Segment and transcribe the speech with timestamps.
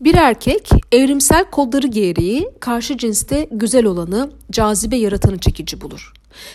[0.00, 6.12] Bir erkek evrimsel kodları gereği karşı cinste güzel olanı, cazibe yaratanı çekici bulur.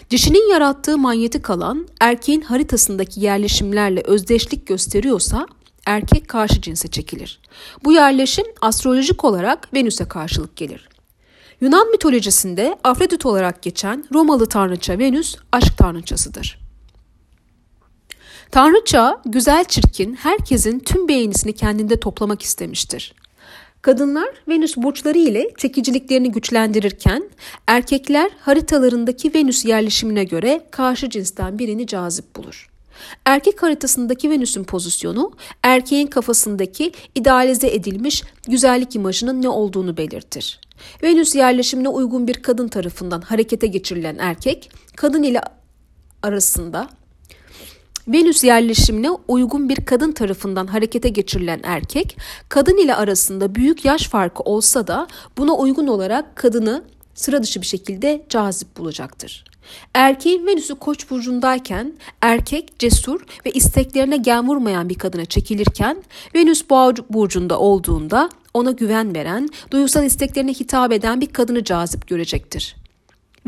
[0.10, 5.48] Dişinin yarattığı manyetik alan erkeğin haritasındaki yerleşimlerle özdeşlik gösteriyorsa
[5.86, 7.40] erkek karşı cinse çekilir.
[7.84, 10.90] Bu yerleşim astrolojik olarak Venüs'e karşılık gelir.
[11.62, 16.60] Yunan mitolojisinde Afrodit olarak geçen Romalı tanrıça Venüs aşk tanrıçasıdır.
[18.52, 23.14] Tanrıça güzel çirkin herkesin tüm beğenisini kendinde toplamak istemiştir.
[23.82, 27.30] Kadınlar Venüs burçları ile çekiciliklerini güçlendirirken
[27.68, 32.70] erkekler haritalarındaki Venüs yerleşimine göre karşı cinsten birini cazip bulur.
[33.26, 35.32] Erkek haritasındaki Venüs'ün pozisyonu
[35.64, 40.60] erkeğin kafasındaki idealize edilmiş güzellik imajının ne olduğunu belirtir.
[41.04, 45.42] Venüs yerleşimine uygun bir kadın tarafından harekete geçirilen erkek, kadın ile
[46.24, 46.90] arasında
[48.08, 52.18] Venüs yerleşimine uygun bir kadın tarafından harekete geçirilen erkek,
[52.50, 56.84] kadın ile arasında büyük yaş farkı olsa da buna uygun olarak kadını
[57.16, 59.44] sıra dışı bir şekilde cazip bulacaktır.
[59.94, 66.04] Erkeğin Venüs'ü Koç burcundayken erkek cesur ve isteklerine gen vurmayan bir kadına çekilirken
[66.36, 72.81] Venüs Boğa burcunda olduğunda ona güven veren, duygusal isteklerine hitap eden bir kadını cazip görecektir.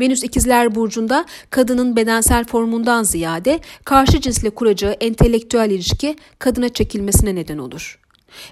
[0.00, 7.58] Venüs ikizler burcunda kadının bedensel formundan ziyade karşı cinsle kuracağı entelektüel ilişki kadına çekilmesine neden
[7.58, 7.98] olur.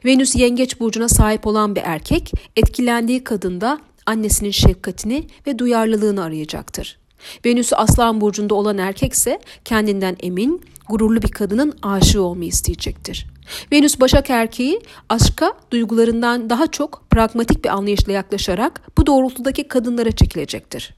[0.05, 6.98] Venüs yengeç burcuna sahip olan bir erkek etkilendiği kadında annesinin şefkatini ve duyarlılığını arayacaktır.
[7.45, 13.27] Venüs aslan burcunda olan erkek ise kendinden emin, gururlu bir kadının aşığı olmayı isteyecektir.
[13.73, 20.95] Venüs Başak erkeği aşka duygularından daha çok pragmatik bir anlayışla yaklaşarak bu doğrultudaki kadınlara çekilecektir.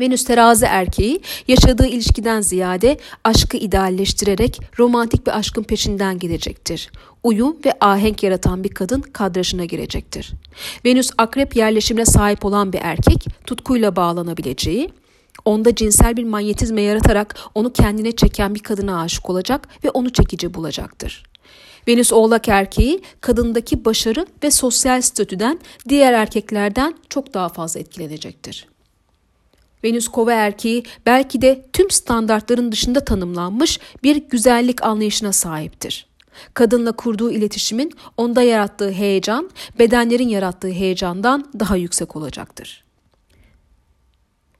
[0.00, 6.90] Venüs terazi erkeği yaşadığı ilişkiden ziyade aşkı idealleştirerek romantik bir aşkın peşinden gidecektir.
[7.22, 10.32] Uyum ve ahenk yaratan bir kadın kadrajına girecektir.
[10.84, 14.90] Venüs akrep yerleşimine sahip olan bir erkek tutkuyla bağlanabileceği,
[15.44, 20.54] onda cinsel bir manyetizme yaratarak onu kendine çeken bir kadına aşık olacak ve onu çekici
[20.54, 21.22] bulacaktır.
[21.88, 28.66] Venüs oğlak erkeği kadındaki başarı ve sosyal statüden diğer erkeklerden çok daha fazla etkilenecektir.
[29.84, 36.06] Venüs kova erkeği belki de tüm standartların dışında tanımlanmış bir güzellik anlayışına sahiptir.
[36.54, 42.84] Kadınla kurduğu iletişimin onda yarattığı heyecan, bedenlerin yarattığı heyecandan daha yüksek olacaktır.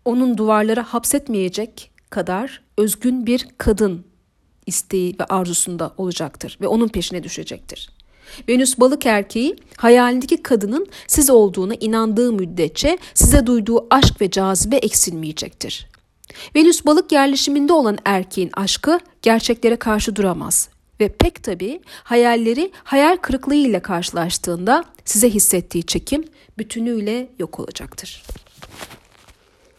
[0.04, 4.04] Onun duvarlara hapsetmeyecek kadar özgün bir kadın
[4.66, 7.91] isteği ve arzusunda olacaktır ve onun peşine düşecektir.
[8.48, 15.86] Venüs balık erkeği hayalindeki kadının siz olduğuna inandığı müddetçe size duyduğu aşk ve cazibe eksilmeyecektir.
[16.56, 20.68] Venüs balık yerleşiminde olan erkeğin aşkı gerçeklere karşı duramaz
[21.00, 26.24] ve pek tabi hayalleri hayal kırıklığıyla karşılaştığında size hissettiği çekim
[26.58, 28.22] bütünüyle yok olacaktır.